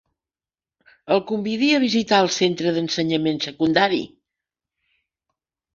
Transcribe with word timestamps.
El 1.15 1.21
convidi 1.33 1.69
a 1.75 1.81
visitar 1.85 2.23
el 2.25 2.31
centre 2.39 2.75
d'ensenyament 2.79 3.39
secundari. 3.47 4.05